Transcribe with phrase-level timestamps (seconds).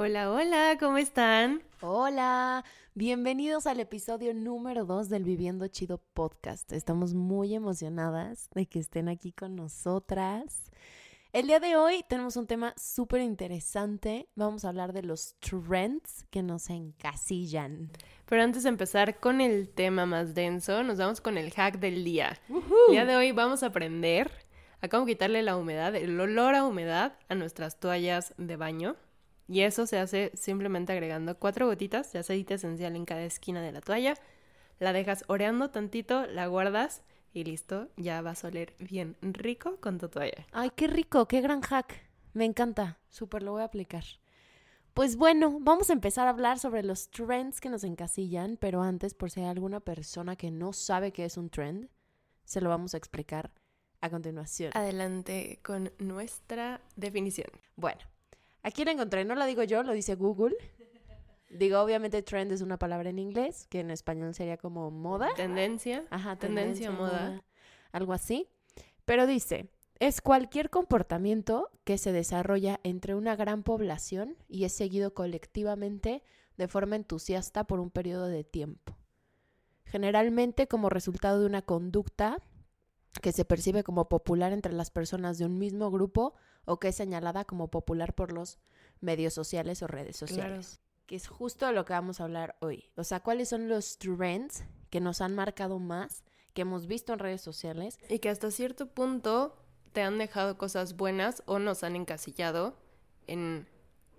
[0.00, 1.60] Hola, hola, ¿cómo están?
[1.80, 6.72] Hola, bienvenidos al episodio número 2 del Viviendo Chido podcast.
[6.72, 10.70] Estamos muy emocionadas de que estén aquí con nosotras.
[11.32, 14.28] El día de hoy tenemos un tema súper interesante.
[14.36, 17.90] Vamos a hablar de los trends que nos encasillan.
[18.24, 22.04] Pero antes de empezar con el tema más denso, nos vamos con el hack del
[22.04, 22.38] día.
[22.86, 24.30] El día de hoy vamos a aprender
[24.80, 28.94] a cómo quitarle la humedad, el olor a humedad a nuestras toallas de baño.
[29.48, 33.72] Y eso se hace simplemente agregando cuatro gotitas de aceite esencial en cada esquina de
[33.72, 34.14] la toalla.
[34.78, 37.02] La dejas oreando tantito, la guardas
[37.32, 40.46] y listo, ya vas a oler bien rico con tu toalla.
[40.52, 41.94] Ay, qué rico, qué gran hack.
[42.34, 44.04] Me encanta, súper lo voy a aplicar.
[44.92, 49.14] Pues bueno, vamos a empezar a hablar sobre los trends que nos encasillan, pero antes,
[49.14, 51.88] por si hay alguna persona que no sabe qué es un trend,
[52.44, 53.52] se lo vamos a explicar
[54.00, 54.72] a continuación.
[54.74, 57.48] Adelante con nuestra definición.
[57.76, 58.00] Bueno,
[58.62, 60.56] aquí la encontré, no la digo yo, lo dice Google.
[61.50, 65.30] Digo, obviamente trend es una palabra en inglés, que en español sería como moda.
[65.34, 66.04] Tendencia.
[66.10, 67.42] Ajá, tendencia, moda.
[67.90, 68.48] Algo así.
[69.06, 75.14] Pero dice, es cualquier comportamiento que se desarrolla entre una gran población y es seguido
[75.14, 76.22] colectivamente
[76.56, 78.96] de forma entusiasta por un periodo de tiempo.
[79.84, 82.42] Generalmente como resultado de una conducta
[83.22, 86.96] que se percibe como popular entre las personas de un mismo grupo o que es
[86.96, 88.58] señalada como popular por los
[89.00, 90.80] medios sociales o redes sociales.
[91.06, 92.90] Que es justo lo que vamos a hablar hoy.
[92.96, 97.18] O sea, ¿cuáles son los trends que nos han marcado más, que hemos visto en
[97.18, 97.98] redes sociales?
[98.08, 99.56] Y que hasta cierto punto
[99.92, 102.76] te han dejado cosas buenas o nos han encasillado
[103.26, 103.66] en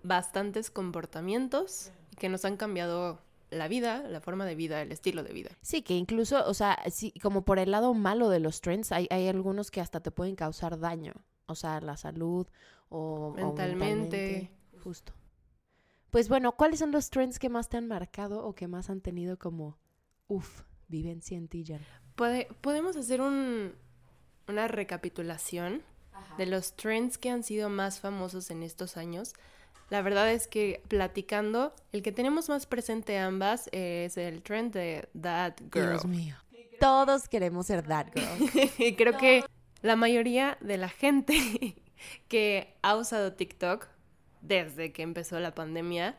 [0.02, 5.32] bastantes comportamientos que nos han cambiado la vida, la forma de vida, el estilo de
[5.32, 5.50] vida.
[5.62, 9.06] Sí, que incluso, o sea, sí, como por el lado malo de los trends, hay,
[9.10, 11.14] hay algunos que hasta te pueden causar daño.
[11.50, 12.46] O sea, la salud
[12.88, 14.50] o o Mentalmente.
[14.82, 15.12] Justo.
[16.10, 19.00] Pues bueno, ¿cuáles son los trends que más te han marcado o que más han
[19.00, 19.78] tenido como,
[20.28, 21.80] uff, vivencia en ti, Jan?
[22.16, 23.74] Puede- podemos hacer un,
[24.48, 25.82] una recapitulación
[26.36, 29.34] de los trends que han sido más famosos en estos años.
[29.88, 35.08] La verdad es que platicando, el que tenemos más presente ambas es el trend de
[35.20, 35.90] That Girl.
[35.90, 36.36] Dios mío.
[36.80, 38.70] Todos queremos ser that girl.
[38.78, 39.44] Y creo que
[39.82, 41.76] la mayoría de la gente
[42.28, 43.88] que ha usado TikTok
[44.40, 46.16] desde que empezó la pandemia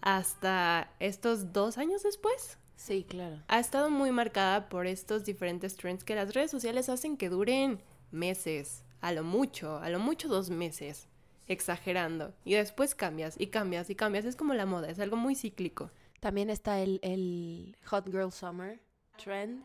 [0.00, 3.42] hasta estos dos años después Sí, claro.
[3.48, 7.80] ha estado muy marcada por estos diferentes trends que las redes sociales hacen que duren
[8.12, 11.08] meses, a lo mucho, a lo mucho dos meses,
[11.48, 12.32] exagerando.
[12.44, 14.24] Y después cambias y cambias y cambias.
[14.24, 15.90] Es como la moda, es algo muy cíclico.
[16.20, 18.80] También está el, el Hot Girl Summer
[19.22, 19.64] trend.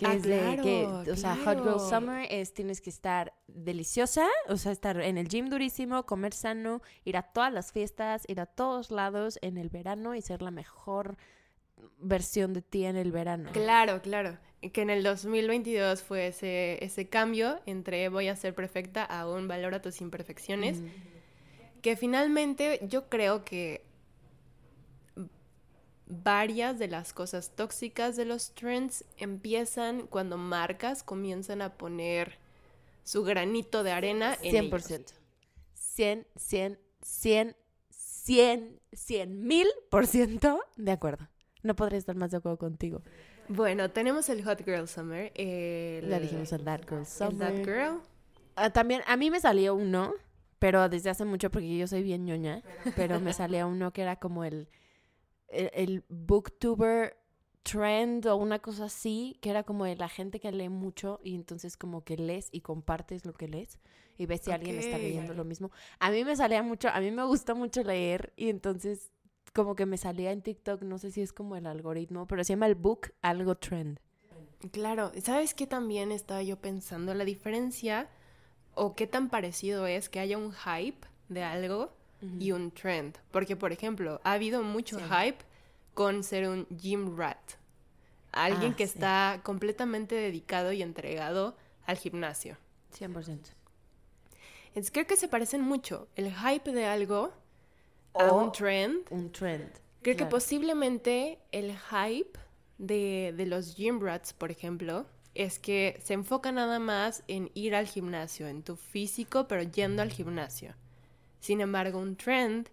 [0.00, 1.78] Que Ah, es de que, claro, o sea, Hot Girl.
[1.78, 6.80] Summer es tienes que estar deliciosa, o sea, estar en el gym durísimo, comer sano,
[7.04, 10.50] ir a todas las fiestas, ir a todos lados en el verano y ser la
[10.50, 11.18] mejor
[11.98, 13.50] versión de ti en el verano.
[13.52, 14.38] Claro, claro.
[14.72, 19.48] Que en el 2022 fue ese, ese cambio entre voy a ser perfecta a un
[19.48, 20.78] valora tus imperfecciones.
[21.82, 23.84] Que finalmente yo creo que
[26.10, 32.38] varias de las cosas tóxicas de los trends empiezan cuando marcas comienzan a poner
[33.04, 34.90] su granito de arena en ellos.
[34.90, 35.12] 100%.
[35.74, 37.56] 100, 100, 100,
[37.90, 41.28] 100, 100 mil por ciento de acuerdo.
[41.62, 43.02] No podré estar más de acuerdo contigo.
[43.48, 45.32] Bueno, tenemos el Hot Girl Summer.
[45.34, 47.38] El, dijimos el That Girl el Summer.
[47.38, 48.00] That Girl.
[48.56, 50.14] Ah, también, a mí me salió uno,
[50.58, 52.62] pero desde hace mucho porque yo soy bien ñoña,
[52.96, 54.68] pero me salía uno que era como el,
[55.50, 57.16] el, el booktuber
[57.62, 61.34] trend o una cosa así, que era como de la gente que lee mucho y
[61.34, 63.78] entonces como que lees y compartes lo que lees
[64.18, 65.70] y ves si alguien está leyendo lo mismo.
[65.98, 69.12] A mí me salía mucho, a mí me gusta mucho leer y entonces
[69.52, 72.52] como que me salía en TikTok, no sé si es como el algoritmo, pero se
[72.52, 73.98] llama el book algo trend.
[74.72, 77.14] Claro, ¿sabes qué también estaba yo pensando?
[77.14, 78.08] La diferencia
[78.74, 81.92] o qué tan parecido es que haya un hype de algo
[82.38, 83.16] y un trend.
[83.30, 85.04] Porque, por ejemplo, ha habido mucho Sí.
[85.04, 85.38] hype
[85.94, 87.38] con ser un gym rat.
[88.32, 88.92] Alguien Ah, que sí.
[88.94, 91.56] está completamente dedicado y entregado
[91.86, 92.56] al gimnasio.
[92.92, 93.50] 100%.
[94.68, 96.08] Entonces creo que se parecen mucho.
[96.14, 97.32] El hype de algo
[98.14, 99.04] a un trend.
[99.10, 99.68] Un trend.
[100.02, 102.38] Creo que posiblemente el hype
[102.78, 107.74] de, de los gym rats, por ejemplo, es que se enfoca nada más en ir
[107.74, 110.74] al gimnasio, en tu físico, pero yendo al gimnasio.
[111.40, 112.68] Sin embargo, un trend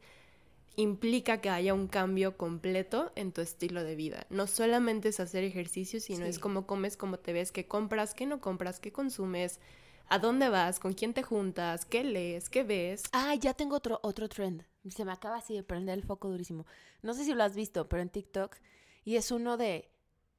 [0.75, 4.27] implica que haya un cambio completo en tu estilo de vida.
[4.29, 8.27] No solamente es hacer ejercicio, sino es cómo comes, cómo te ves, qué compras, qué
[8.27, 9.59] no compras, qué consumes,
[10.07, 13.03] a dónde vas, con quién te juntas, qué lees, qué ves.
[13.11, 14.63] Ah, ya tengo otro, otro trend.
[14.87, 16.65] Se me acaba así de prender el foco durísimo.
[17.01, 18.55] No sé si lo has visto, pero en TikTok.
[19.03, 19.89] Y es uno de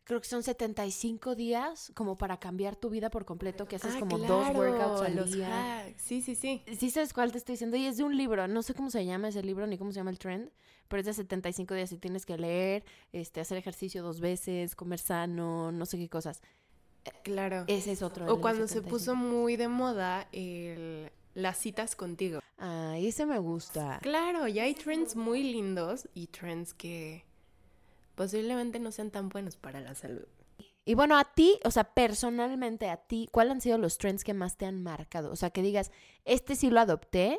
[0.08, 4.00] creo que son 75 días como para cambiar tu vida por completo, que haces ah,
[4.00, 5.94] como dos workouts al día.
[5.98, 6.62] Sí, sí, sí.
[6.78, 9.04] Sí sabes cuál te estoy diciendo y es de un libro, no sé cómo se
[9.04, 10.50] llama ese libro ni cómo se llama el trend,
[10.88, 14.98] pero es de 75 días y tienes que leer, este hacer ejercicio dos veces, comer
[14.98, 16.40] sano, no sé qué cosas.
[17.22, 17.64] Claro.
[17.66, 18.32] Ese es otro.
[18.32, 22.40] O cuando se puso muy de moda el las citas contigo.
[22.56, 24.00] Ah, ese me gusta.
[24.02, 27.27] Claro, ya hay trends muy lindos y trends que
[28.18, 30.26] posiblemente no sean tan buenos para la salud.
[30.84, 34.34] Y bueno, a ti, o sea, personalmente a ti, ¿cuáles han sido los trends que
[34.34, 35.30] más te han marcado?
[35.30, 35.92] O sea, que digas,
[36.24, 37.38] este sí lo adopté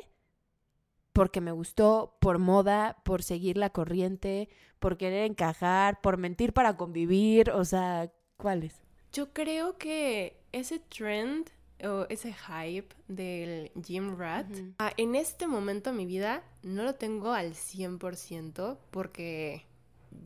[1.12, 4.48] porque me gustó, por moda, por seguir la corriente,
[4.78, 8.80] por querer encajar, por mentir para convivir, o sea, ¿cuáles?
[9.12, 11.50] Yo creo que ese trend
[11.84, 14.46] o ese hype del gym rat,
[14.78, 19.66] ah, en este momento de mi vida no lo tengo al 100% porque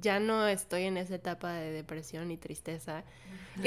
[0.00, 3.04] ya no estoy en esa etapa de depresión y tristeza.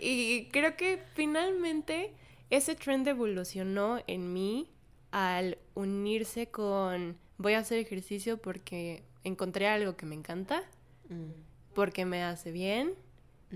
[0.00, 2.12] y creo que finalmente
[2.50, 4.70] ese trend evolucionó en mí
[5.10, 10.62] al unirse con voy a hacer ejercicio porque encontré algo que me encanta,
[11.08, 11.74] mm.
[11.74, 12.94] porque me hace bien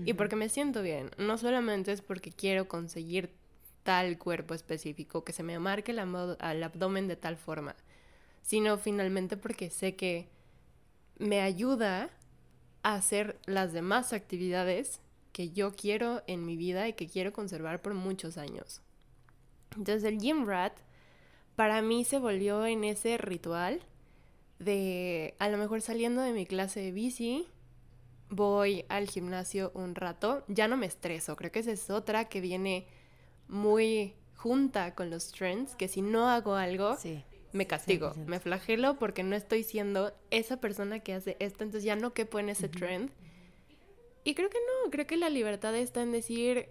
[0.05, 1.09] y porque me siento bien.
[1.17, 3.31] No solamente es porque quiero conseguir
[3.81, 7.75] tal cuerpo específico, que se me marque el abdomen de tal forma,
[8.43, 10.27] sino finalmente porque sé que
[11.19, 12.09] me ayuda
[12.83, 17.81] a hacer las demás actividades que yo quiero en mi vida y que quiero conservar
[17.81, 18.81] por muchos años.
[19.75, 20.73] Entonces el gym rat
[21.55, 23.81] para mí se volvió en ese ritual
[24.59, 27.47] de a lo mejor saliendo de mi clase de bici,
[28.29, 32.41] voy al gimnasio un rato, ya no me estreso, creo que esa es otra que
[32.41, 32.87] viene
[33.47, 37.23] muy junta con los trends, que si no hago algo, sí
[37.57, 41.95] me castigo, me flagelo porque no estoy siendo esa persona que hace esto, entonces ya
[41.95, 43.11] no quepo en ese trend.
[44.23, 46.69] Y creo que no, creo que la libertad está en decir,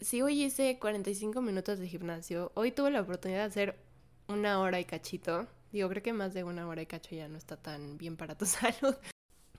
[0.00, 3.78] si hoy hice 45 minutos de gimnasio, hoy tuve la oportunidad de hacer
[4.28, 7.36] una hora y cachito, digo, creo que más de una hora y cacho ya no
[7.36, 8.94] está tan bien para tu salud,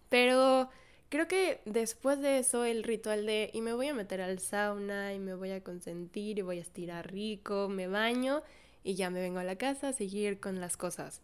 [0.10, 0.70] pero
[1.10, 5.14] creo que después de eso el ritual de y me voy a meter al sauna
[5.14, 8.44] y me voy a consentir y voy a estirar rico, me baño
[8.84, 11.22] y ya me vengo a la casa a seguir con las cosas.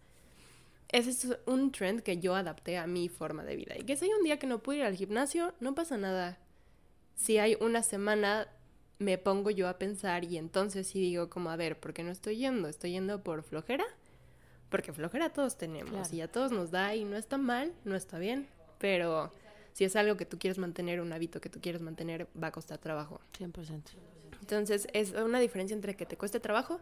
[0.89, 3.75] Ese es un trend que yo adapté a mi forma de vida.
[3.77, 6.37] Y que si hay un día que no puedo ir al gimnasio, no pasa nada.
[7.15, 8.47] Si hay una semana,
[8.99, 12.11] me pongo yo a pensar y entonces sí digo como, a ver, ¿por qué no
[12.11, 12.67] estoy yendo?
[12.67, 13.85] ¿Estoy yendo por flojera?
[14.69, 18.19] Porque flojera todos tenemos y a todos nos da y no está mal, no está
[18.19, 18.47] bien,
[18.79, 19.31] pero
[19.73, 22.51] si es algo que tú quieres mantener, un hábito que tú quieres mantener, va a
[22.51, 23.21] costar trabajo.
[23.37, 23.81] 100%.
[24.41, 26.81] Entonces es una diferencia entre que te cueste trabajo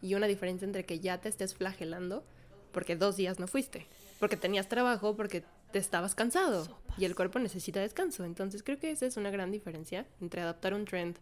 [0.00, 2.24] y una diferencia entre que ya te estés flagelando
[2.72, 3.86] porque dos días no fuiste,
[4.18, 6.66] porque tenías trabajo, porque te estabas cansado
[6.96, 8.24] y el cuerpo necesita descanso.
[8.24, 11.18] Entonces creo que esa es una gran diferencia entre adaptar un trend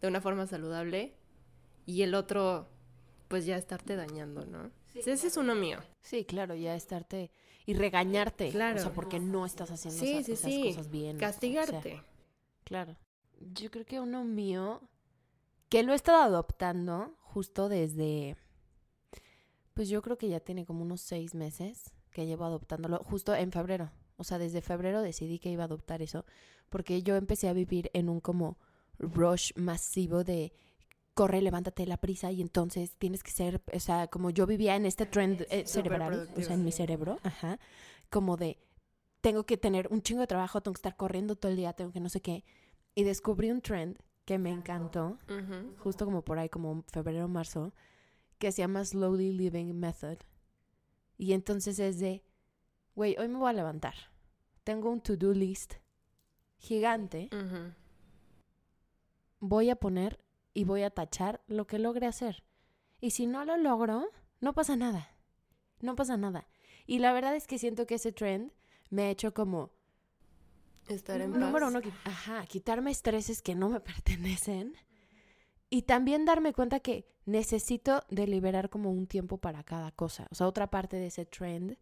[0.00, 1.14] de una forma saludable
[1.86, 2.68] y el otro
[3.28, 4.70] pues ya estarte dañando, ¿no?
[4.94, 5.78] ese es uno mío.
[6.02, 7.30] Sí, claro, ya estarte
[7.64, 8.78] y regañarte, claro.
[8.78, 11.16] o sea, porque no estás haciendo esas, cosas bien.
[11.16, 12.02] Castigarte.
[12.64, 12.96] claro.
[13.54, 14.82] Yo creo que uno mío
[15.68, 18.36] que lo he estado adoptando justo desde,
[19.74, 23.52] pues yo creo que ya tiene como unos seis meses que llevo adoptándolo, justo en
[23.52, 23.90] febrero.
[24.16, 26.24] O sea, desde febrero decidí que iba a adoptar eso,
[26.68, 28.58] porque yo empecé a vivir en un como
[28.98, 30.52] rush masivo de
[31.14, 34.86] corre, levántate la prisa y entonces tienes que ser, o sea, como yo vivía en
[34.86, 37.58] este trend eh, cerebral, o sea, en mi cerebro, ajá,
[38.10, 38.58] como de
[39.20, 41.92] tengo que tener un chingo de trabajo, tengo que estar corriendo todo el día, tengo
[41.92, 42.44] que no sé qué.
[42.94, 45.18] Y descubrí un trend que me encantó,
[45.78, 47.72] justo como por ahí, como febrero, marzo,
[48.38, 50.18] que se llama Slowly Living Method.
[51.16, 52.24] Y entonces es de,
[52.94, 53.94] güey, hoy me voy a levantar.
[54.64, 55.74] Tengo un to-do list
[56.58, 57.28] gigante.
[59.40, 60.24] Voy a poner
[60.54, 62.44] y voy a tachar lo que logre hacer.
[63.00, 64.08] Y si no lo logro,
[64.40, 65.16] no pasa nada.
[65.80, 66.46] No pasa nada.
[66.86, 68.52] Y la verdad es que siento que ese trend
[68.90, 69.72] me ha hecho como
[70.88, 74.74] Estar en Número uno, ajá, quitarme estreses que no me pertenecen.
[75.70, 80.26] Y también darme cuenta que necesito deliberar como un tiempo para cada cosa.
[80.30, 81.78] O sea, otra parte de ese trend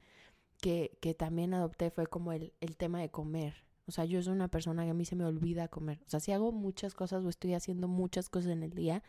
[0.61, 3.65] que, que también adopté fue como el, el tema de comer.
[3.87, 6.01] O sea, yo soy una persona que a mí se me olvida comer.
[6.07, 9.03] O sea, si hago muchas cosas o estoy haciendo muchas cosas en el día,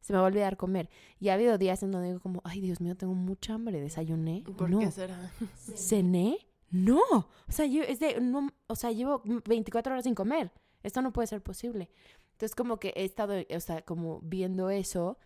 [0.00, 0.88] se me va a olvidar comer.
[1.18, 4.44] Y ha habido días en donde digo como, ay, Dios mío, tengo mucha hambre, desayuné.
[4.56, 4.78] ¿Por no.
[4.78, 5.32] qué será?
[5.74, 6.38] ¿Cené?
[6.70, 7.00] No.
[7.10, 10.52] O sea, yo, es de, no, o sea, llevo 24 horas sin comer.
[10.82, 11.90] Esto no puede ser posible.
[12.32, 15.18] Entonces, como que he estado, o sea, como viendo eso,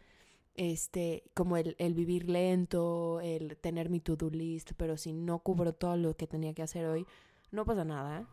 [0.54, 5.74] este, como el, el vivir lento, el tener mi to-do list, pero si no cubro
[5.74, 7.06] todo lo que tenía que hacer hoy,
[7.50, 8.26] no pasa nada.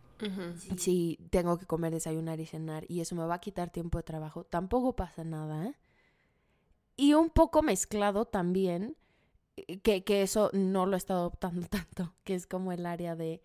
[0.76, 4.04] Si tengo que comer, desayunar y cenar y eso me va a quitar tiempo de
[4.04, 5.78] trabajo, tampoco pasa nada.
[6.98, 8.98] Y un poco mezclado también,
[9.66, 13.44] que, que eso no lo estado adoptando tanto, que es como el área de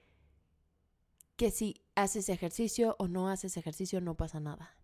[1.37, 4.77] que si haces ejercicio o no haces ejercicio no pasa nada,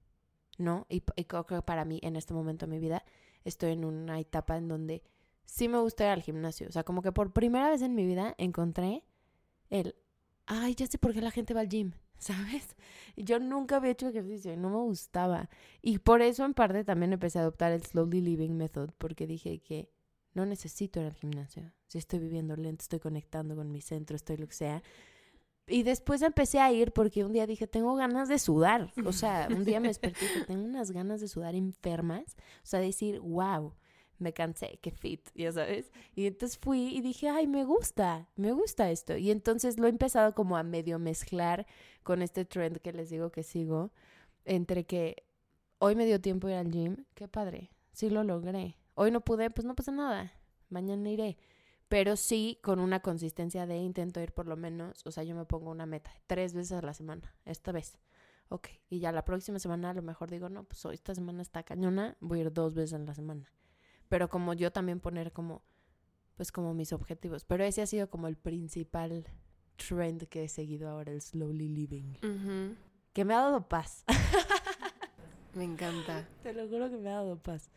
[0.58, 0.86] ¿no?
[0.88, 3.04] Y, y creo que para mí en este momento de mi vida
[3.44, 5.02] estoy en una etapa en donde
[5.44, 6.68] sí me gusta ir al gimnasio.
[6.68, 9.04] O sea, como que por primera vez en mi vida encontré
[9.68, 9.94] el,
[10.46, 12.76] ay, ya sé por qué la gente va al gym, ¿sabes?
[13.16, 15.48] Yo nunca había hecho ejercicio y no me gustaba.
[15.82, 19.60] Y por eso en parte también empecé a adoptar el Slowly Living Method, porque dije
[19.60, 19.90] que
[20.34, 21.72] no necesito ir al gimnasio.
[21.86, 24.82] Si estoy viviendo lento, estoy conectando con mi centro, estoy lo que sea.
[25.66, 28.92] Y después empecé a ir porque un día dije, tengo ganas de sudar.
[29.04, 32.36] O sea, un día me desperté y tengo unas ganas de sudar enfermas.
[32.62, 33.74] O sea, decir, wow,
[34.18, 35.90] me cansé, qué fit, ya sabes.
[36.14, 39.16] Y entonces fui y dije, ay, me gusta, me gusta esto.
[39.16, 41.66] Y entonces lo he empezado como a medio mezclar
[42.02, 43.92] con este trend que les digo que sigo,
[44.44, 45.24] entre que
[45.78, 48.76] hoy me dio tiempo ir al gym, qué padre, sí lo logré.
[49.02, 50.30] Hoy no pude, pues no pasa nada,
[50.68, 51.38] mañana iré.
[51.88, 55.46] Pero sí con una consistencia de intento ir por lo menos, o sea, yo me
[55.46, 57.96] pongo una meta, tres veces a la semana, esta vez.
[58.50, 61.40] Ok, y ya la próxima semana a lo mejor digo, no, pues hoy esta semana
[61.40, 63.50] está cañona, voy a ir dos veces en la semana.
[64.10, 65.62] Pero como yo también poner como,
[66.36, 67.46] pues como mis objetivos.
[67.46, 69.24] Pero ese ha sido como el principal
[69.76, 72.18] trend que he seguido ahora, el slowly living.
[73.14, 74.04] Que me ha dado paz.
[75.54, 76.28] Me encanta.
[76.42, 77.70] Te lo juro que me ha dado paz.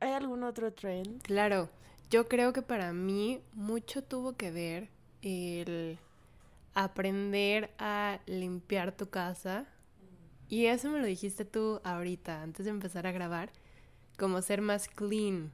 [0.00, 1.22] ¿Hay algún otro trend?
[1.22, 1.70] Claro,
[2.10, 4.90] yo creo que para mí mucho tuvo que ver
[5.22, 5.98] el
[6.74, 9.66] aprender a limpiar tu casa.
[10.48, 13.50] Y eso me lo dijiste tú ahorita, antes de empezar a grabar,
[14.18, 15.52] como ser más clean.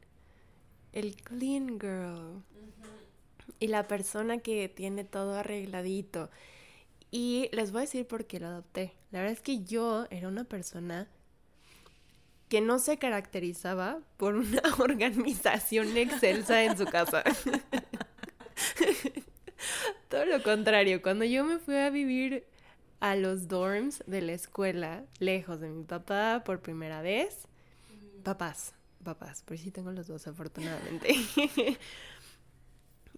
[0.93, 2.43] El clean girl.
[3.61, 6.29] Y la persona que tiene todo arregladito.
[7.11, 8.93] Y les voy a decir por qué lo adopté.
[9.13, 11.09] La verdad es que yo era una persona
[12.53, 17.25] que no se caracterizaba por una organización excelsa en su casa.
[20.11, 22.45] Todo lo contrario, cuando yo me fui a vivir
[23.01, 27.49] a los dorms de la escuela, lejos de mi papá por primera vez,
[28.23, 31.15] papás, papás, por sí tengo los dos afortunadamente,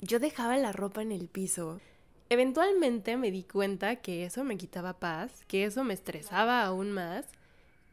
[0.00, 1.80] yo dejaba la ropa en el piso.
[2.28, 7.26] Eventualmente me di cuenta que eso me quitaba paz, que eso me estresaba aún más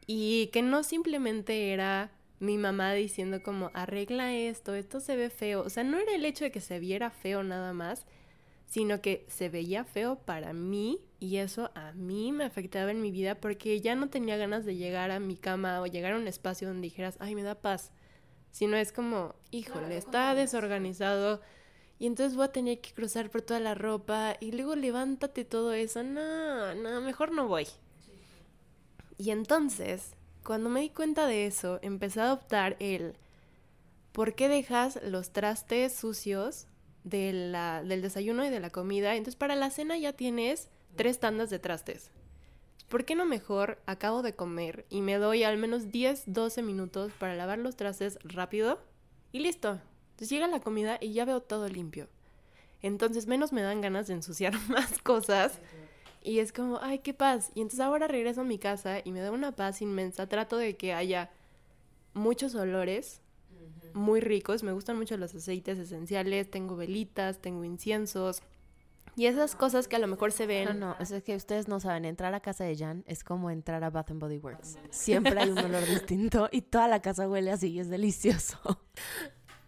[0.06, 5.62] y que no simplemente era mi mamá diciendo como arregla esto, esto se ve feo.
[5.62, 8.04] O sea, no era el hecho de que se viera feo nada más,
[8.66, 13.10] sino que se veía feo para mí y eso a mí me afectaba en mi
[13.10, 16.26] vida porque ya no tenía ganas de llegar a mi cama o llegar a un
[16.26, 17.92] espacio donde dijeras, ay, me da paz.
[18.50, 21.40] Sino es como, híjole, está desorganizado
[21.98, 25.72] y entonces voy a tener que cruzar por toda la ropa y luego levántate todo
[25.72, 26.02] eso.
[26.02, 27.68] No, no, mejor no voy.
[29.18, 30.14] Y entonces,
[30.44, 33.16] cuando me di cuenta de eso, empecé a adoptar el
[34.12, 36.66] ¿por qué dejas los trastes sucios
[37.02, 37.52] del
[38.02, 39.16] desayuno y de la comida?
[39.16, 42.10] Entonces para la cena ya tienes tres tandas de trastes.
[42.88, 47.12] ¿Por qué no mejor acabo de comer y me doy al menos 10, 12 minutos
[47.18, 48.80] para lavar los trastes rápido
[49.32, 49.80] y listo?
[50.10, 52.08] Entonces llega la comida y ya veo todo limpio.
[52.82, 55.58] Entonces menos me dan ganas de ensuciar más cosas.
[56.22, 57.50] Y es como, ay, qué paz.
[57.54, 60.28] Y entonces ahora regreso a mi casa y me da una paz inmensa.
[60.28, 61.30] Trato de que haya
[62.14, 63.20] muchos olores
[63.94, 64.62] muy ricos.
[64.62, 66.50] Me gustan mucho los aceites esenciales.
[66.50, 68.42] Tengo velitas, tengo inciensos.
[69.14, 70.64] Y esas cosas que a lo mejor se ven.
[70.64, 73.84] No, no, es que ustedes no saben, entrar a casa de Jan es como entrar
[73.84, 74.78] a Bath and Body Works.
[74.90, 78.58] Siempre hay un olor distinto y toda la casa huele así y es delicioso.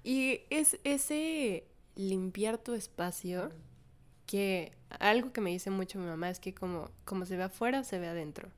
[0.03, 3.51] Y es ese limpiar tu espacio
[4.27, 7.85] que algo que me dice mucho mi mamá es que como, como se ve afuera,
[7.85, 8.49] se ve adentro.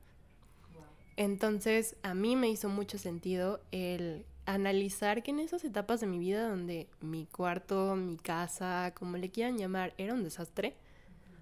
[1.15, 6.19] Entonces, a mí me hizo mucho sentido el analizar que en esas etapas de mi
[6.19, 10.75] vida donde mi cuarto, mi casa, como le quieran llamar, era un desastre,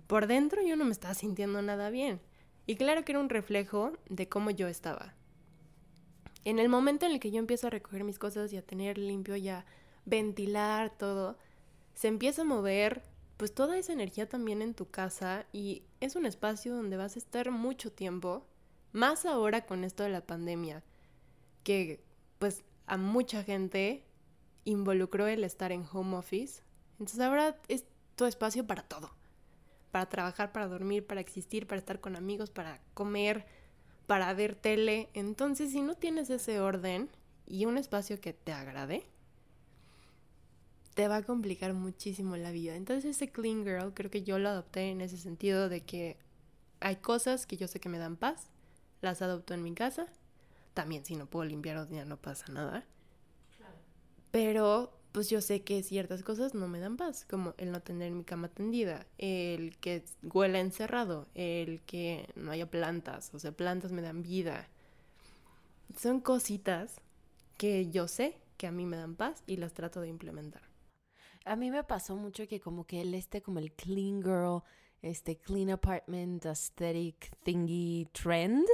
[0.07, 2.19] por dentro yo no me estaba sintiendo nada bien.
[2.67, 5.13] Y claro que era un reflejo de cómo yo estaba.
[6.45, 8.97] En el momento en el que yo empiezo a recoger mis cosas y a tener
[8.97, 9.65] limpio y a
[10.05, 11.37] ventilar todo,
[11.95, 13.03] se empieza a mover
[13.37, 17.19] pues toda esa energía también en tu casa y es un espacio donde vas a
[17.19, 18.45] estar mucho tiempo,
[18.91, 20.83] más ahora con esto de la pandemia,
[21.63, 22.03] que
[22.39, 24.05] pues a mucha gente
[24.63, 26.63] involucró el estar en home office.
[26.93, 29.11] Entonces ahora es tu espacio para todo.
[29.91, 33.45] Para trabajar, para dormir, para existir, para estar con amigos, para comer,
[34.07, 35.09] para ver tele.
[35.13, 37.09] Entonces, si no tienes ese orden
[37.45, 39.07] y un espacio que te agrade,
[40.95, 42.75] te va a complicar muchísimo la vida.
[42.75, 46.17] Entonces, ese clean girl creo que yo lo adopté en ese sentido de que
[46.79, 48.47] hay cosas que yo sé que me dan paz,
[49.01, 50.07] las adopto en mi casa.
[50.73, 52.85] También si no puedo limpiar ya no pasa nada.
[54.31, 58.11] Pero pues yo sé que ciertas cosas no me dan paz, como el no tener
[58.11, 63.93] mi cama tendida, el que huela encerrado, el que no haya plantas, o sea, plantas
[63.93, 64.67] me dan vida.
[65.97, 66.99] Son cositas
[67.57, 70.74] que yo sé que a mí me dan paz y las trato de implementar.
[71.45, 74.63] A mí me pasó mucho que como que el este como el clean girl,
[75.01, 78.65] este clean apartment aesthetic thingy trend,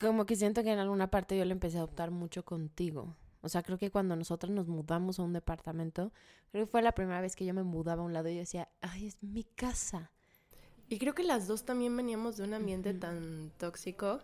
[0.00, 3.14] como que siento que en alguna parte yo lo empecé a adoptar mucho contigo.
[3.42, 6.12] O sea, creo que cuando nosotros nos mudamos a un departamento,
[6.50, 8.40] creo que fue la primera vez que yo me mudaba a un lado y yo
[8.40, 10.10] decía, ay, es mi casa.
[10.88, 14.20] Y creo que las dos también veníamos de un ambiente tan tóxico,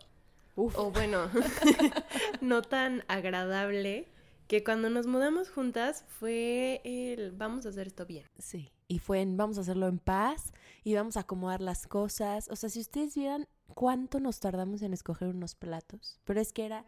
[0.56, 1.30] o bueno,
[2.40, 4.08] no tan agradable,
[4.52, 8.26] que cuando nos mudamos juntas fue el vamos a hacer esto bien.
[8.38, 10.52] Sí, y fue en vamos a hacerlo en paz
[10.84, 12.50] y vamos a acomodar las cosas.
[12.50, 16.66] O sea, si ustedes vieran cuánto nos tardamos en escoger unos platos, pero es que
[16.66, 16.84] era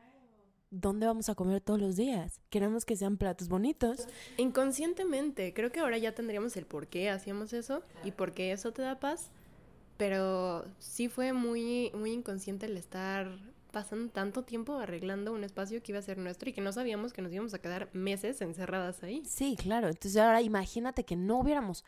[0.71, 2.38] ¿dónde vamos a comer todos los días?
[2.50, 4.09] Queremos que sean platos bonitos.
[4.37, 8.75] Inconscientemente, creo que ahora ya tendríamos el por qué hacíamos eso y por qué eso
[8.75, 9.30] te da paz,
[9.97, 15.93] pero sí fue muy, muy inconsciente el estar pasando tanto tiempo arreglando un espacio que
[15.93, 19.02] iba a ser nuestro y que no sabíamos que nos íbamos a quedar meses encerradas
[19.02, 19.23] ahí.
[19.26, 19.88] Sí, claro.
[19.88, 21.85] Entonces ahora imagínate que no hubiéramos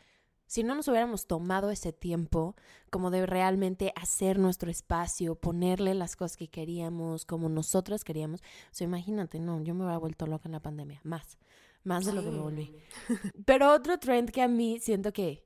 [0.47, 2.55] si no nos hubiéramos tomado ese tiempo
[2.89, 8.43] como de realmente hacer nuestro espacio, ponerle las cosas que queríamos, como nosotras queríamos, o
[8.71, 11.37] sea, imagínate, no, yo me hubiera vuelto loca en la pandemia, más,
[11.83, 12.73] más de lo que me volví.
[13.45, 15.45] Pero otro trend que a mí siento que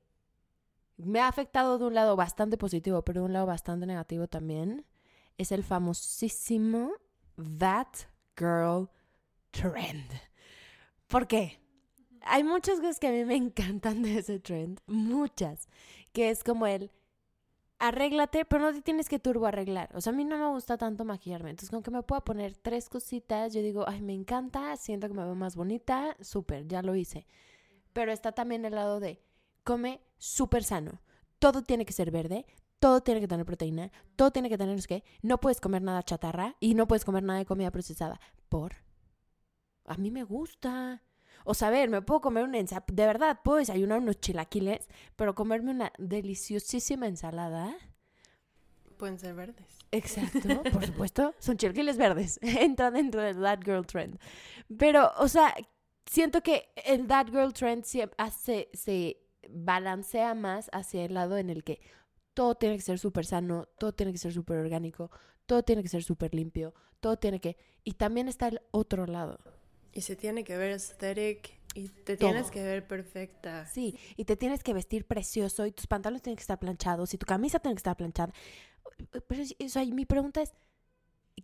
[0.97, 4.85] me ha afectado de un lado bastante positivo, pero de un lado bastante negativo también,
[5.41, 6.93] es el famosísimo
[7.59, 7.87] That
[8.37, 8.89] Girl
[9.51, 10.11] Trend.
[11.07, 11.61] ¿Por qué?
[12.23, 15.67] hay muchas cosas que a mí me encantan de ese trend, muchas,
[16.13, 16.91] que es como el
[17.79, 19.89] arréglate, pero no te tienes que turbo arreglar.
[19.95, 22.55] O sea, a mí no me gusta tanto maquillarme, entonces con que me pueda poner
[22.57, 26.81] tres cositas, yo digo, ay, me encanta, siento que me veo más bonita, súper, ya
[26.81, 27.25] lo hice.
[27.93, 29.21] Pero está también el lado de
[29.63, 31.01] come súper sano.
[31.39, 32.45] Todo tiene que ser verde,
[32.81, 36.01] todo tiene que tener proteína, todo tiene que tener, es que no puedes comer nada
[36.01, 38.19] chatarra y no puedes comer nada de comida procesada.
[38.49, 38.73] Por.
[39.85, 41.03] A mí me gusta.
[41.45, 45.71] O saber, me puedo comer una ensalada, de verdad, puedo desayunar unos chilaquiles, pero comerme
[45.71, 47.75] una deliciosísima ensalada.
[48.97, 49.77] Pueden ser verdes.
[49.91, 52.39] Exacto, por supuesto, son chilaquiles verdes.
[52.41, 54.19] Entra dentro del That Girl Trend.
[54.77, 55.53] Pero, o sea,
[56.07, 61.51] siento que el That Girl Trend se, hace, se balancea más hacia el lado en
[61.51, 61.79] el que
[62.33, 65.11] todo tiene que ser súper sano, todo tiene que ser súper orgánico,
[65.45, 67.57] todo tiene que ser súper limpio, todo tiene que...
[67.83, 69.39] Y también está el otro lado
[69.93, 73.65] y se tiene que ver aesthetic y te tienes que ver perfecta.
[73.65, 77.17] Sí, y te tienes que vestir precioso y tus pantalones tienen que estar planchados y
[77.17, 78.33] tu camisa tiene que estar planchada.
[79.27, 80.53] Pero, o sea, mi pregunta es,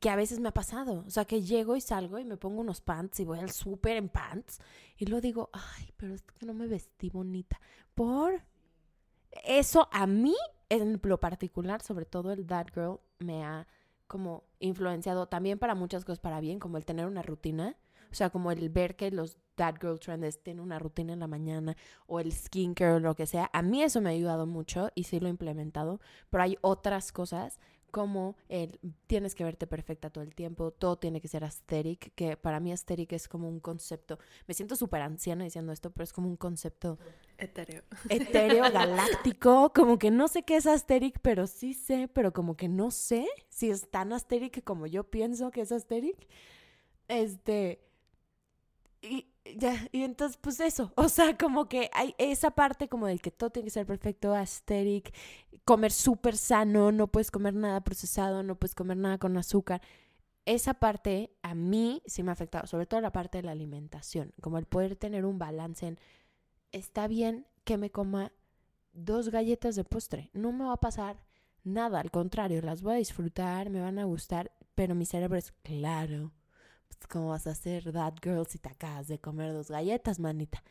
[0.01, 2.61] que a veces me ha pasado, o sea, que llego y salgo y me pongo
[2.61, 4.59] unos pants y voy al súper en pants
[4.97, 7.59] y luego digo, ay, pero es que no me vestí bonita.
[7.95, 8.43] Por
[9.43, 10.35] eso a mí,
[10.69, 13.67] en lo particular, sobre todo el That Girl, me ha
[14.07, 17.77] como influenciado también para muchas cosas para bien, como el tener una rutina
[18.11, 21.27] o sea, como el ver que los That Girl Trends tienen una rutina en la
[21.27, 21.75] mañana
[22.05, 23.49] o el skincare o lo que sea.
[23.53, 25.99] A mí eso me ha ayudado mucho y sí lo he implementado.
[26.29, 27.59] Pero hay otras cosas
[27.91, 32.37] como el tienes que verte perfecta todo el tiempo, todo tiene que ser aesthetic, que
[32.37, 36.13] para mí aesthetic es como un concepto, me siento súper anciana diciendo esto, pero es
[36.13, 36.97] como un concepto
[37.37, 42.55] etéreo, etéreo, galáctico, como que no sé qué es aesthetic, pero sí sé, pero como
[42.55, 46.27] que no sé si es tan aesthetic como yo pienso que es aesthetic.
[47.07, 47.79] Este,
[49.01, 53.21] y ya, y entonces, pues eso, o sea, como que hay esa parte como del
[53.21, 55.13] que todo tiene que ser perfecto, aesthetic,
[55.65, 59.81] comer súper sano, no puedes comer nada procesado, no puedes comer nada con azúcar.
[60.45, 64.33] Esa parte a mí sí me ha afectado, sobre todo la parte de la alimentación,
[64.41, 65.99] como el poder tener un balance en,
[66.71, 68.31] está bien que me coma
[68.93, 71.23] dos galletas de postre, no me va a pasar
[71.63, 75.51] nada, al contrario, las voy a disfrutar, me van a gustar, pero mi cerebro es
[75.63, 76.31] claro
[76.89, 80.63] pues, ¿cómo vas a ser that girl si te acabas de comer dos galletas, manita?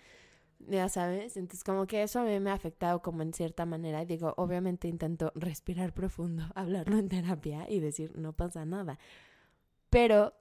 [0.58, 4.02] Ya sabes, entonces como que eso a mí me ha afectado como en cierta manera.
[4.02, 8.98] Y digo, obviamente intento respirar profundo, hablarlo en terapia y decir, no pasa nada.
[9.90, 10.34] Pero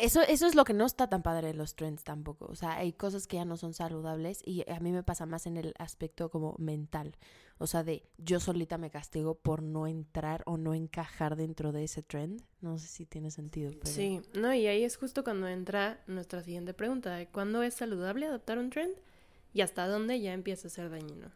[0.00, 2.46] eso, eso es lo que no está tan padre de los trends tampoco.
[2.46, 5.46] O sea, hay cosas que ya no son saludables y a mí me pasa más
[5.46, 7.16] en el aspecto como mental.
[7.58, 11.84] O sea, de yo solita me castigo por no entrar o no encajar dentro de
[11.84, 12.42] ese trend.
[12.60, 13.70] No sé si tiene sentido.
[13.70, 13.86] Pero...
[13.86, 18.26] Sí, no, y ahí es justo cuando entra nuestra siguiente pregunta, de ¿cuándo es saludable
[18.26, 18.94] adoptar un trend?
[19.52, 21.30] Y hasta dónde ya empieza a ser dañino.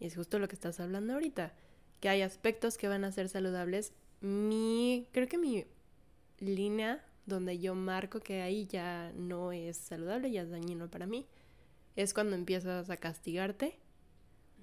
[0.00, 1.52] Y es justo lo que estás hablando ahorita,
[2.00, 3.92] que hay aspectos que van a ser saludables.
[4.20, 5.66] Mi, creo que mi
[6.38, 11.26] línea donde yo marco que ahí ya no es saludable, ya es dañino para mí,
[11.96, 13.78] es cuando empiezas a castigarte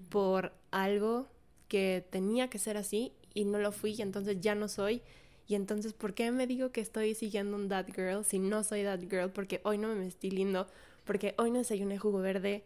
[0.10, 1.28] por algo
[1.68, 5.02] que tenía que ser así y no lo fui y entonces ya no soy.
[5.48, 8.84] Y entonces, ¿por qué me digo que estoy siguiendo un that girl si no soy
[8.84, 9.30] that girl?
[9.30, 10.68] Porque hoy no me vestí lindo,
[11.04, 12.64] porque hoy no desayuné jugo verde.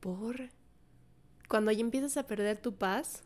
[0.00, 0.48] Por.
[1.48, 3.24] Cuando ya empiezas a perder tu paz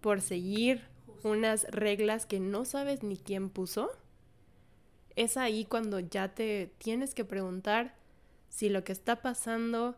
[0.00, 0.82] por seguir
[1.22, 3.90] unas reglas que no sabes ni quién puso,
[5.16, 7.96] es ahí cuando ya te tienes que preguntar
[8.48, 9.96] si lo que está pasando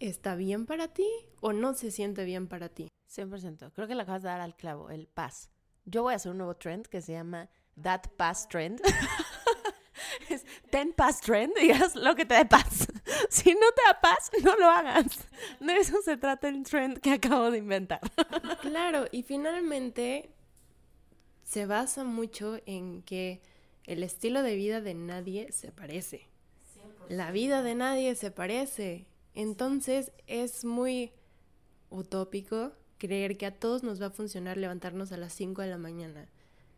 [0.00, 1.06] está bien para ti
[1.40, 2.88] o no se siente bien para ti.
[3.14, 3.72] 100%.
[3.72, 5.50] Creo que le acabas de dar al clavo, el paz.
[5.84, 7.48] Yo voy a hacer un nuevo trend que se llama
[7.80, 8.80] That Paz Trend.
[10.28, 12.88] es ten paz trend y haz lo que te dé paz.
[13.30, 15.06] Si no te da paz, no lo hagas.
[15.58, 18.00] De eso se trata el trend que acabo de inventar.
[18.60, 20.30] claro, y finalmente
[21.42, 23.42] se basa mucho en que
[23.84, 26.28] el estilo de vida de nadie se parece.
[27.08, 29.06] La vida de nadie se parece.
[29.34, 31.12] Entonces es muy
[31.90, 35.78] utópico creer que a todos nos va a funcionar levantarnos a las 5 de la
[35.78, 36.28] mañana.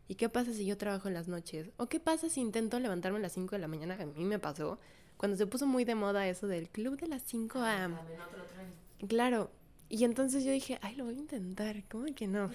[0.07, 1.69] ¿Y qué pasa si yo trabajo en las noches?
[1.77, 3.97] ¿O qué pasa si intento levantarme a las 5 de la mañana?
[3.99, 4.79] A mí me pasó
[5.17, 7.85] cuando se puso muy de moda eso del club de las 5 a...
[7.85, 8.01] Ah,
[9.07, 9.51] claro.
[9.89, 11.83] Y entonces yo dije, ay, lo voy a intentar.
[11.89, 12.49] ¿Cómo que no?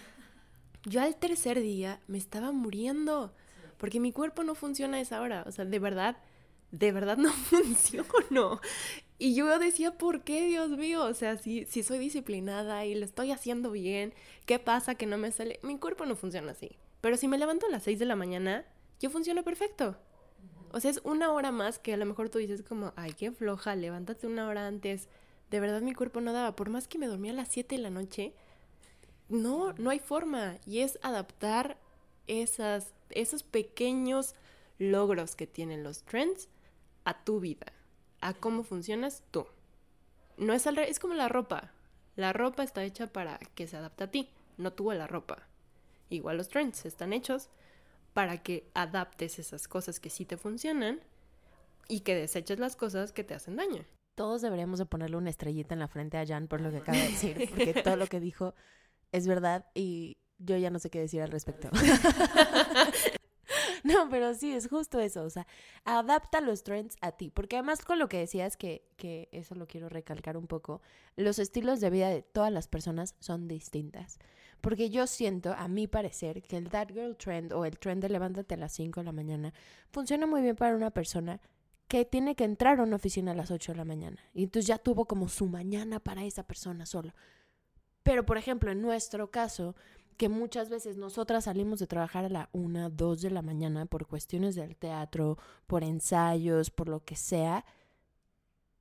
[0.85, 3.35] Yo al tercer día me estaba muriendo
[3.83, 6.17] porque mi cuerpo no funciona a esa hora, o sea, de verdad,
[6.71, 8.61] de verdad no funcionó.
[9.19, 11.03] Y yo decía, ¿por qué, Dios mío?
[11.03, 14.15] O sea, si, si soy disciplinada y lo estoy haciendo bien,
[14.47, 15.59] ¿qué pasa que no me sale?
[15.65, 16.77] Mi cuerpo no funciona así.
[17.01, 18.65] Pero si me levanto a las 6 de la mañana,
[19.01, 19.97] yo funciono perfecto.
[20.71, 23.33] O sea, es una hora más que a lo mejor tú dices como, ay, qué
[23.33, 25.09] floja, levántate una hora antes.
[25.51, 26.55] De verdad mi cuerpo no daba.
[26.55, 28.33] Por más que me dormía a las 7 de la noche,
[29.29, 30.59] no, no hay forma.
[30.67, 31.79] Y es adaptar
[32.27, 34.35] esas, esos pequeños
[34.79, 36.49] logros que tienen los trends
[37.05, 37.73] a tu vida,
[38.21, 39.47] a cómo funcionas tú.
[40.37, 41.73] No es al es como la ropa.
[42.17, 45.47] La ropa está hecha para que se adapte a ti, no tú a la ropa.
[46.11, 47.49] Igual los trends están hechos
[48.13, 51.01] para que adaptes esas cosas que sí te funcionan
[51.89, 53.85] y que deseches las cosas que te hacen daño.
[54.15, 56.99] Todos deberíamos de ponerle una estrellita en la frente a Jan por lo que acaba
[56.99, 58.55] de decir, porque todo lo que dijo
[59.11, 61.69] es verdad y yo ya no sé qué decir al respecto.
[63.85, 65.23] no, pero sí, es justo eso.
[65.25, 65.47] O sea,
[65.85, 67.31] adapta los trends a ti.
[67.31, 70.81] Porque además con lo que decías, que, que eso lo quiero recalcar un poco,
[71.17, 74.19] los estilos de vida de todas las personas son distintas.
[74.61, 78.09] Porque yo siento, a mi parecer, que el That Girl Trend o el trend de
[78.09, 79.53] levántate a las 5 de la mañana
[79.91, 81.41] funciona muy bien para una persona
[81.89, 84.17] que tiene que entrar a una oficina a las 8 de la mañana.
[84.33, 87.13] Y entonces ya tuvo como su mañana para esa persona solo.
[88.03, 89.75] Pero, por ejemplo, en nuestro caso,
[90.23, 94.07] que muchas veces nosotras salimos de trabajar a la una, dos de la mañana por
[94.07, 97.65] cuestiones del teatro, por ensayos, por lo que sea,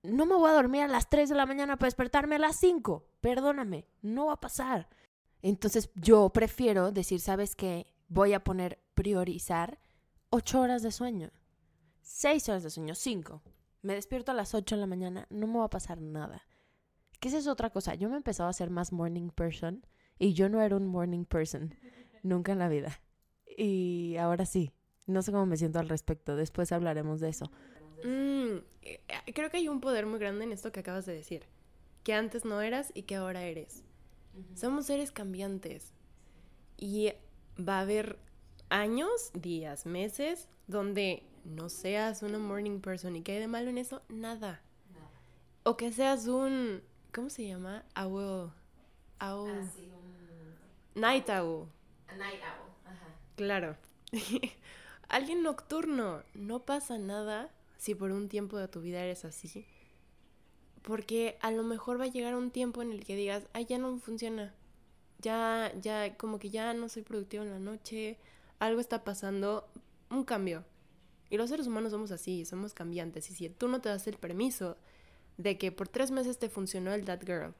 [0.04, 2.58] no me voy a dormir a las 3 de la mañana para despertarme a las
[2.58, 3.08] 5.
[3.22, 4.88] Perdóname, no va a pasar.
[5.42, 7.88] Entonces yo prefiero decir, ¿sabes qué?
[8.08, 9.80] Voy a poner priorizar
[10.30, 11.32] 8 horas de sueño,
[12.02, 13.42] 6 horas de sueño, 5.
[13.82, 16.46] Me despierto a las 8 de la mañana, no me va a pasar nada.
[17.20, 17.96] Que esa es otra cosa.
[17.96, 19.84] Yo me he empezado a ser más morning person
[20.22, 21.74] y yo no era un morning person,
[22.22, 23.02] nunca en la vida.
[23.58, 24.72] Y ahora sí,
[25.08, 27.52] no sé cómo me siento al respecto, después hablaremos de eso.
[28.04, 29.02] Mm, eh,
[29.34, 31.48] creo que hay un poder muy grande en esto que acabas de decir,
[32.04, 33.84] que antes no eras y que ahora eres.
[34.54, 35.92] Somos seres cambiantes
[36.78, 37.14] y
[37.60, 38.20] va a haber
[38.70, 43.80] años, días, meses donde no seas una morning person y que hay de malo en
[43.80, 44.62] eso, nada.
[45.64, 47.86] O que seas un, ¿cómo se llama?
[47.96, 48.52] Owl.
[49.20, 49.91] Owl.
[50.96, 51.70] Night Owl.
[52.18, 53.16] night Owl, ajá.
[53.38, 53.78] Claro.
[55.08, 56.24] Alguien nocturno.
[56.34, 59.66] No pasa nada si por un tiempo de tu vida eres así.
[60.82, 63.78] Porque a lo mejor va a llegar un tiempo en el que digas, ay, ya
[63.78, 64.54] no funciona.
[65.20, 68.18] Ya, ya, como que ya no soy productivo en la noche.
[68.60, 69.70] Algo está pasando.
[70.10, 70.66] Un cambio.
[71.30, 73.32] Y los seres humanos somos así, somos cambiantes.
[73.32, 74.76] Y si tú no te das el permiso
[75.38, 77.54] de que por tres meses te funcionó el That Girl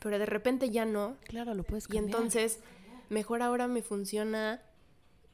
[0.00, 1.16] pero de repente ya no.
[1.24, 2.04] Claro, lo puedes cambiar.
[2.04, 2.60] Y entonces,
[3.08, 4.62] mejor ahora me funciona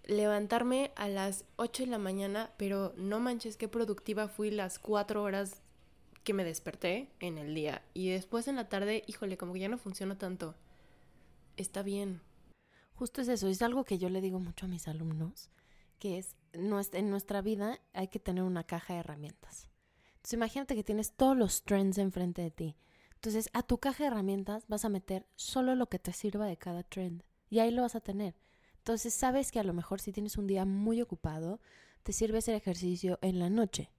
[0.05, 5.23] levantarme a las 8 de la mañana, pero no manches qué productiva fui las 4
[5.23, 5.63] horas
[6.25, 7.83] que me desperté en el día.
[7.95, 10.55] Y después en la tarde, híjole, como que ya no funciona tanto.
[11.57, 12.21] Está bien.
[12.95, 15.51] Justo es eso, es algo que yo le digo mucho a mis alumnos,
[15.99, 19.71] que es, en nuestra vida hay que tener una caja de herramientas.
[20.17, 22.77] Entonces imagínate que tienes todos los trends enfrente de ti.
[23.19, 26.57] Entonces a tu caja de herramientas vas a meter solo lo que te sirva de
[26.57, 27.25] cada trend.
[27.51, 28.37] Y ahí lo vas a tener.
[28.77, 31.61] Entonces sabes que a lo mejor si tienes un día muy ocupado,
[32.05, 33.91] te sirve hacer ejercicio en la noche.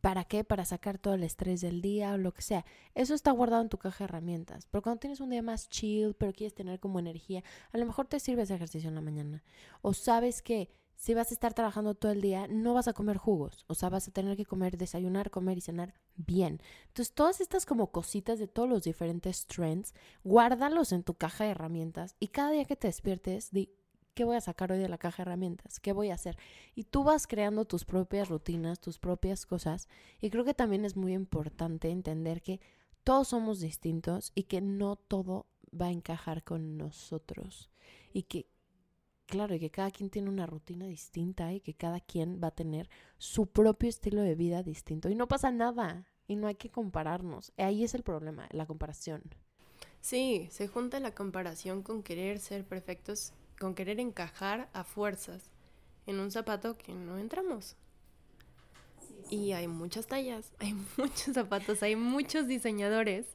[0.00, 0.44] ¿Para qué?
[0.44, 2.64] Para sacar todo el estrés del día o lo que sea.
[2.94, 4.66] Eso está guardado en tu caja de herramientas.
[4.70, 8.06] Pero cuando tienes un día más chill, pero quieres tener como energía, a lo mejor
[8.06, 9.44] te sirve ese ejercicio en la mañana.
[9.82, 13.16] O sabes que si vas a estar trabajando todo el día, no vas a comer
[13.16, 13.64] jugos.
[13.68, 16.60] O sea, vas a tener que comer, desayunar, comer y cenar bien.
[16.88, 21.50] Entonces, todas estas como cositas de todos los diferentes trends, guárdalos en tu caja de
[21.50, 23.70] herramientas y cada día que te despiertes, di,
[24.14, 25.80] ¿qué voy a sacar hoy de la caja de herramientas?
[25.80, 26.38] ¿Qué voy a hacer?
[26.74, 29.88] Y tú vas creando tus propias rutinas, tus propias cosas.
[30.20, 32.60] Y creo que también es muy importante entender que
[33.02, 35.46] todos somos distintos y que no todo
[35.78, 37.70] va a encajar con nosotros.
[38.12, 38.46] Y que,
[39.26, 42.54] claro, y que cada quien tiene una rutina distinta y que cada quien va a
[42.54, 45.08] tener su propio estilo de vida distinto.
[45.08, 46.06] Y no pasa nada.
[46.26, 47.52] Y no hay que compararnos.
[47.58, 49.22] Ahí es el problema, la comparación.
[50.00, 55.50] Sí, se junta la comparación con querer ser perfectos con querer encajar a fuerzas
[56.06, 57.76] en un zapato que no entramos.
[59.30, 63.26] Y hay muchas tallas, hay muchos zapatos, hay muchos diseñadores.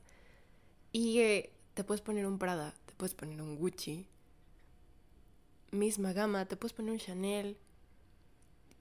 [0.91, 4.07] Y eh, te puedes poner un Prada, te puedes poner un Gucci,
[5.71, 7.57] misma gama, te puedes poner un Chanel.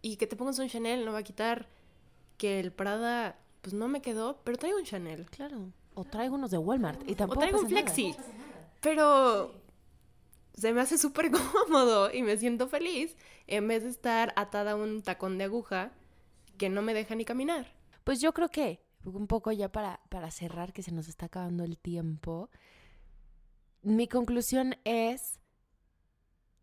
[0.03, 1.69] Y que te pongas un Chanel no va a quitar
[2.37, 5.27] que el Prada, pues no me quedó, pero traigo un Chanel.
[5.31, 5.73] Claro.
[5.95, 7.41] O traigo unos de Walmart y tampoco.
[7.41, 8.15] O traigo un Flexi.
[8.81, 9.53] Pero
[10.55, 11.31] se me hace súper
[11.67, 15.93] cómodo y me siento feliz en vez de estar atada a un tacón de aguja
[16.57, 17.75] que no me deja ni caminar.
[18.05, 21.65] Pues yo creo que, un poco ya para, para cerrar, que se nos está acabando
[21.65, 22.51] el tiempo,
[23.83, 25.41] mi conclusión es,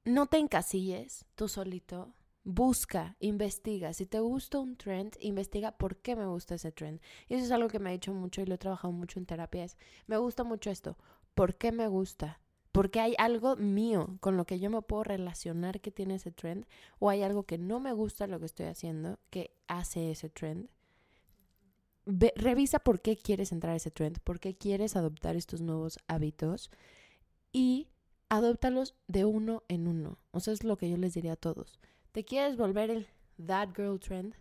[0.05, 2.13] no te encasilles tú solito,
[2.43, 3.93] busca, investiga.
[3.93, 7.01] Si te gusta un trend, investiga por qué me gusta ese trend.
[7.27, 9.25] Y eso es algo que me ha dicho mucho y lo he trabajado mucho en
[9.25, 9.65] terapia.
[10.07, 10.97] me gusta mucho esto.
[11.33, 12.39] ¿Por qué me gusta?
[12.75, 16.65] porque hay algo mío con lo que yo me puedo relacionar que tiene ese trend
[16.99, 20.67] o hay algo que no me gusta lo que estoy haciendo que hace ese trend.
[22.05, 26.69] revisa por qué quieres entrar a ese trend, por qué quieres adoptar estos nuevos hábitos
[27.53, 27.87] y
[28.29, 30.19] adóptalos de uno en uno.
[30.31, 31.79] O sea, es lo que yo les diría a todos.
[32.11, 33.07] ¿Te quieres volver el
[33.45, 34.35] that girl trend?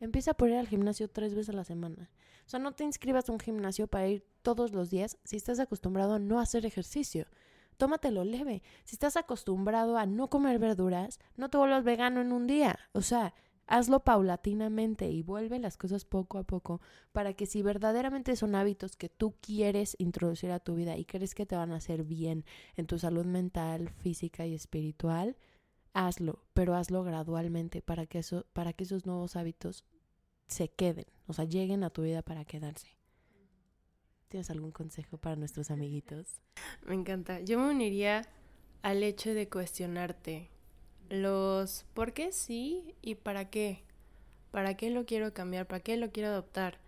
[0.00, 2.10] Empieza por ir al gimnasio tres veces a la semana.
[2.46, 5.60] O sea, no te inscribas a un gimnasio para ir todos los días si estás
[5.60, 7.26] acostumbrado a no hacer ejercicio
[7.82, 8.62] tómatelo leve.
[8.84, 12.78] Si estás acostumbrado a no comer verduras, no te vuelvas vegano en un día.
[12.92, 13.34] O sea,
[13.72, 16.82] hazlo paulatinamente y vuelve las cosas poco a poco
[17.12, 21.34] para que si verdaderamente son hábitos que tú quieres introducir a tu vida y crees
[21.34, 22.44] que te van a hacer bien
[22.76, 25.38] en tu salud mental, física y espiritual,
[25.94, 29.86] hazlo, pero hazlo gradualmente para que eso para que esos nuevos hábitos
[30.48, 32.98] se queden, o sea, lleguen a tu vida para quedarse.
[34.28, 36.42] ¿Tienes algún consejo para nuestros amiguitos?
[36.86, 37.40] Me encanta.
[37.40, 38.28] Yo me uniría
[38.82, 40.51] al hecho de cuestionarte
[41.12, 43.82] los por qué sí y para qué.
[44.50, 45.66] ¿Para qué lo quiero cambiar?
[45.66, 46.78] ¿Para qué lo quiero adoptar?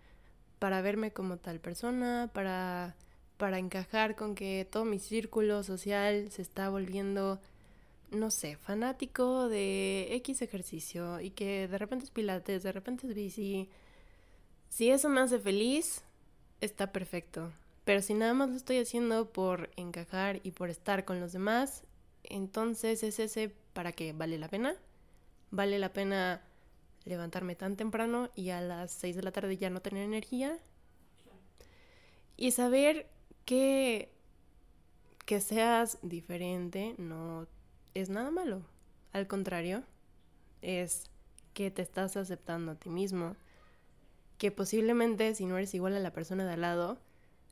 [0.59, 2.29] ¿Para verme como tal persona?
[2.33, 2.95] ¿Para,
[3.37, 7.39] para encajar con que todo mi círculo social se está volviendo,
[8.11, 13.13] no sé, fanático de X ejercicio y que de repente es pilates, de repente es
[13.13, 13.69] bici?
[14.69, 16.01] Si eso me hace feliz,
[16.61, 17.51] está perfecto.
[17.83, 21.83] Pero si nada más lo estoy haciendo por encajar y por estar con los demás,
[22.23, 24.75] entonces es ese para qué vale la pena.
[25.51, 26.41] Vale la pena
[27.03, 30.57] levantarme tan temprano y a las 6 de la tarde ya no tener energía.
[32.37, 33.07] Y saber
[33.45, 34.15] que
[35.25, 37.47] que seas diferente no
[37.93, 38.61] es nada malo.
[39.11, 39.83] Al contrario,
[40.61, 41.09] es
[41.53, 43.35] que te estás aceptando a ti mismo
[44.37, 46.99] que posiblemente si no eres igual a la persona de al lado,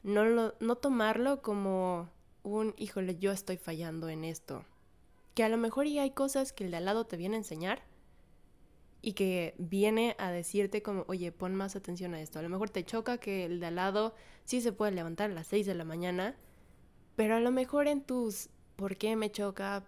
[0.03, 2.09] no, lo, no tomarlo como
[2.43, 4.65] un, híjole, yo estoy fallando en esto.
[5.33, 7.39] Que a lo mejor ya hay cosas que el de al lado te viene a
[7.39, 7.83] enseñar
[9.01, 12.39] y que viene a decirte como, oye, pon más atención a esto.
[12.39, 14.15] A lo mejor te choca que el de al lado
[14.45, 16.37] sí se puede levantar a las 6 de la mañana,
[17.15, 19.83] pero a lo mejor en tus, ¿por qué me choca?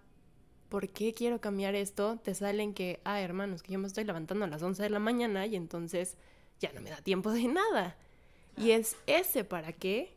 [0.68, 2.18] ¿Por qué quiero cambiar esto?
[2.22, 4.98] Te salen que, ah, hermanos, que yo me estoy levantando a las 11 de la
[4.98, 6.18] mañana y entonces
[6.60, 7.96] ya no me da tiempo de nada.
[8.58, 10.14] Y es ese para qué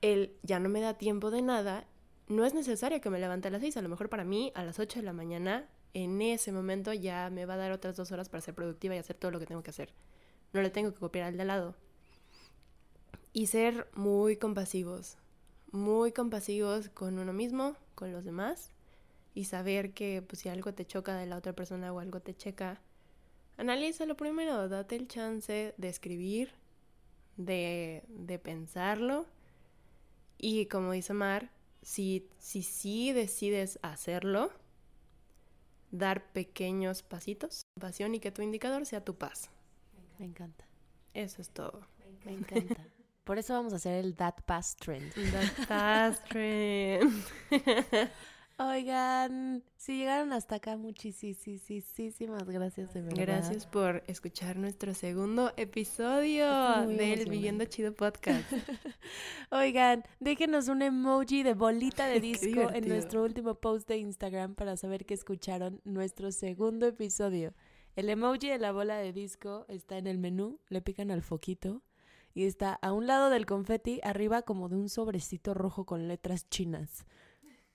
[0.00, 1.86] el ya no me da tiempo de nada.
[2.28, 3.76] No es necesario que me levante a las 6.
[3.76, 7.30] A lo mejor para mí a las 8 de la mañana en ese momento ya
[7.30, 9.46] me va a dar otras dos horas para ser productiva y hacer todo lo que
[9.46, 9.94] tengo que hacer.
[10.52, 11.74] No le tengo que copiar al de al lado.
[13.32, 15.16] Y ser muy compasivos,
[15.70, 18.72] muy compasivos con uno mismo, con los demás,
[19.34, 22.34] y saber que pues, si algo te choca de la otra persona o algo te
[22.34, 22.80] checa,
[23.56, 26.50] analízalo primero, date el chance de escribir,
[27.36, 29.26] de, de pensarlo,
[30.38, 31.50] y como dice Mar,
[31.86, 34.50] si sí si, decides hacerlo,
[35.92, 39.50] dar pequeños pasitos, pasión y que tu indicador sea tu paz.
[40.18, 40.66] Me encanta.
[41.14, 41.86] Eso es todo.
[42.24, 42.74] Me encanta.
[43.22, 45.12] Por eso vamos a hacer el That Pass Trend.
[45.30, 47.24] That Pass Trend.
[48.58, 53.20] Oigan, si llegaron hasta acá, muchísimas gracias de verdad.
[53.20, 58.50] Gracias por escuchar nuestro segundo episodio del Viviendo Chido podcast.
[59.50, 64.78] Oigan, déjenos un emoji de bolita de disco en nuestro último post de Instagram para
[64.78, 67.52] saber que escucharon nuestro segundo episodio.
[67.94, 71.82] El emoji de la bola de disco está en el menú, le pican al foquito
[72.32, 76.48] y está a un lado del confeti, arriba como de un sobrecito rojo con letras
[76.48, 77.04] chinas.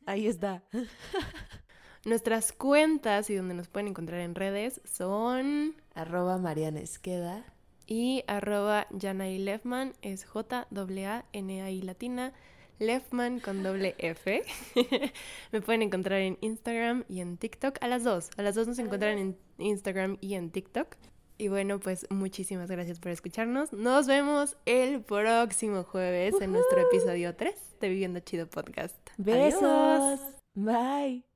[0.05, 0.63] Ahí está.
[2.05, 7.45] Nuestras cuentas y donde nos pueden encontrar en redes son arroba Mariana Esqueda
[7.85, 12.33] y arroba Yanai Lefman, es J-A-N-A-I latina,
[12.79, 14.43] Lefman con doble F.
[15.51, 18.79] Me pueden encontrar en Instagram y en TikTok, a las dos, a las dos nos
[18.79, 20.95] encuentran en Instagram y en TikTok.
[21.41, 23.73] Y bueno, pues muchísimas gracias por escucharnos.
[23.73, 28.95] Nos vemos el próximo jueves en nuestro episodio 3 de Viviendo Chido Podcast.
[29.17, 30.19] Besos.
[30.54, 31.31] Bye.